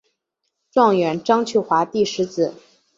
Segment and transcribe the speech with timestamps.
[0.71, 2.55] 状元张去华第十子。